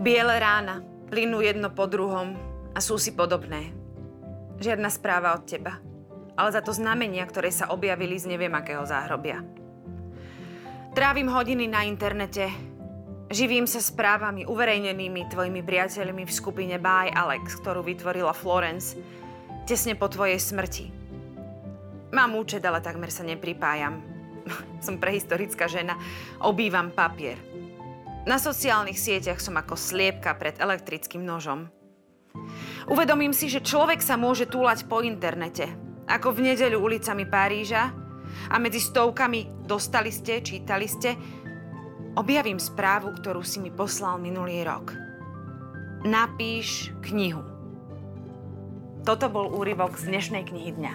Biele 0.00 0.40
rána 0.40 0.80
plynú 1.12 1.44
jedno 1.44 1.68
po 1.76 1.84
druhom 1.84 2.32
a 2.72 2.80
sú 2.80 2.96
si 2.96 3.12
podobné. 3.12 3.68
Žiadna 4.56 4.88
správa 4.88 5.36
od 5.36 5.44
teba, 5.44 5.76
ale 6.40 6.48
za 6.56 6.64
to 6.64 6.72
znamenia, 6.72 7.20
ktoré 7.28 7.52
sa 7.52 7.68
objavili 7.68 8.16
z 8.16 8.32
neviem 8.32 8.48
akého 8.56 8.80
záhrobia. 8.88 9.44
Trávim 10.96 11.28
hodiny 11.28 11.68
na 11.68 11.84
internete, 11.84 12.48
živím 13.28 13.68
sa 13.68 13.84
správami 13.84 14.48
uverejnenými 14.48 15.28
tvojimi 15.28 15.60
priateľmi 15.60 16.24
v 16.24 16.32
skupine 16.32 16.80
By 16.80 17.12
Alex, 17.12 17.60
ktorú 17.60 17.84
vytvorila 17.84 18.32
Florence 18.32 18.96
tesne 19.68 20.00
po 20.00 20.08
tvojej 20.08 20.40
smrti. 20.40 20.88
Mám 22.16 22.40
účet, 22.40 22.64
ale 22.64 22.80
takmer 22.80 23.12
sa 23.12 23.20
nepripájam. 23.20 24.00
som 24.84 24.96
prehistorická 24.96 25.68
žena, 25.68 26.00
obývam 26.40 26.88
papier. 26.88 27.49
Na 28.28 28.36
sociálnych 28.36 29.00
sieťach 29.00 29.40
som 29.40 29.56
ako 29.56 29.80
sliepka 29.80 30.36
pred 30.36 30.60
elektrickým 30.60 31.24
nožom. 31.24 31.72
Uvedomím 32.86 33.32
si, 33.32 33.48
že 33.48 33.64
človek 33.64 34.04
sa 34.04 34.20
môže 34.20 34.44
túlať 34.44 34.84
po 34.84 35.00
internete, 35.00 35.72
ako 36.04 36.36
v 36.36 36.52
nedeľu 36.52 36.84
ulicami 36.84 37.24
Paríža 37.24 37.90
a 38.52 38.56
medzi 38.60 38.78
stovkami 38.82 39.64
dostali 39.64 40.12
ste, 40.12 40.44
čítali 40.44 40.84
ste, 40.84 41.16
objavím 42.18 42.60
správu, 42.60 43.14
ktorú 43.16 43.40
si 43.40 43.62
mi 43.62 43.72
poslal 43.72 44.20
minulý 44.20 44.62
rok. 44.68 44.92
Napíš 46.04 46.92
knihu. 47.06 47.44
Toto 49.00 49.32
bol 49.32 49.48
úryvok 49.48 49.96
z 49.96 50.12
dnešnej 50.12 50.44
knihy 50.44 50.76
dňa. 50.76 50.94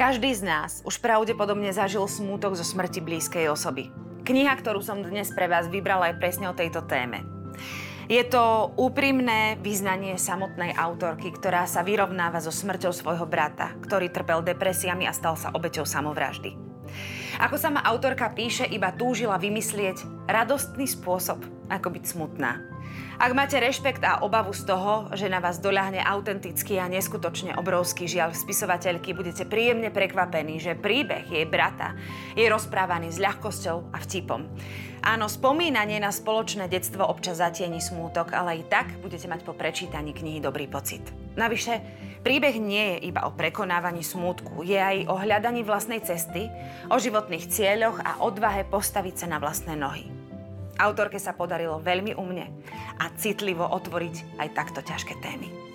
Každý 0.00 0.32
z 0.32 0.48
nás 0.48 0.80
už 0.88 0.96
pravdepodobne 1.04 1.76
zažil 1.76 2.08
smútok 2.08 2.56
zo 2.56 2.64
smrti 2.64 3.04
blízkej 3.04 3.52
osoby. 3.52 3.92
Kniha, 4.24 4.56
ktorú 4.56 4.80
som 4.80 5.04
dnes 5.04 5.28
pre 5.28 5.44
vás 5.44 5.68
vybrala, 5.68 6.08
je 6.08 6.16
presne 6.16 6.48
o 6.48 6.56
tejto 6.56 6.88
téme. 6.88 7.20
Je 8.08 8.24
to 8.24 8.72
úprimné 8.80 9.60
vyznanie 9.60 10.16
samotnej 10.16 10.72
autorky, 10.72 11.28
ktorá 11.28 11.68
sa 11.68 11.84
vyrovnáva 11.84 12.40
so 12.40 12.48
smrťou 12.48 12.96
svojho 12.96 13.28
brata, 13.28 13.76
ktorý 13.84 14.08
trpel 14.08 14.40
depresiami 14.40 15.04
a 15.04 15.12
stal 15.12 15.36
sa 15.36 15.52
obeťou 15.52 15.84
samovraždy. 15.84 16.56
Ako 17.36 17.60
sama 17.60 17.84
autorka 17.84 18.32
píše, 18.32 18.64
iba 18.72 18.96
túžila 18.96 19.36
vymyslieť 19.36 20.00
radostný 20.32 20.88
spôsob, 20.88 21.44
ako 21.70 21.94
byť 21.94 22.04
smutná. 22.04 22.80
Ak 23.20 23.36
máte 23.36 23.60
rešpekt 23.60 24.00
a 24.00 24.24
obavu 24.24 24.50
z 24.56 24.64
toho, 24.64 25.12
že 25.12 25.28
na 25.28 25.44
vás 25.44 25.60
doľahne 25.60 26.00
autentický 26.00 26.80
a 26.80 26.88
neskutočne 26.88 27.52
obrovský 27.52 28.08
žiaľ 28.08 28.32
spisovateľky, 28.32 29.12
budete 29.12 29.44
príjemne 29.44 29.92
prekvapení, 29.92 30.56
že 30.56 30.72
príbeh 30.72 31.28
jej 31.28 31.44
brata 31.44 31.92
je 32.32 32.48
rozprávaný 32.48 33.12
s 33.12 33.20
ľahkosťou 33.20 33.92
a 33.92 33.98
vtipom. 34.00 34.48
Áno, 35.04 35.28
spomínanie 35.28 36.00
na 36.00 36.12
spoločné 36.12 36.68
detstvo 36.68 37.04
občas 37.04 37.44
zatieni 37.44 37.80
smútok, 37.80 38.32
ale 38.32 38.60
i 38.60 38.64
tak 38.64 38.88
budete 39.04 39.28
mať 39.28 39.44
po 39.44 39.52
prečítaní 39.52 40.16
knihy 40.16 40.40
dobrý 40.40 40.64
pocit. 40.64 41.04
Navyše, 41.36 41.80
príbeh 42.24 42.56
nie 42.56 42.96
je 42.96 43.12
iba 43.12 43.24
o 43.28 43.36
prekonávaní 43.36 44.04
smútku, 44.04 44.64
je 44.64 44.76
aj 44.76 45.08
o 45.08 45.16
hľadaní 45.16 45.64
vlastnej 45.64 46.04
cesty, 46.04 46.48
o 46.88 46.96
životných 46.96 47.48
cieľoch 47.48 48.00
a 48.00 48.20
odvahe 48.24 48.64
postaviť 48.64 49.24
sa 49.24 49.26
na 49.28 49.40
vlastné 49.40 49.76
nohy. 49.76 50.19
Autorke 50.80 51.20
sa 51.20 51.36
podarilo 51.36 51.76
veľmi 51.76 52.16
umne 52.16 52.48
a 52.96 53.12
citlivo 53.20 53.68
otvoriť 53.68 54.40
aj 54.40 54.48
takto 54.56 54.80
ťažké 54.80 55.20
témy. 55.20 55.69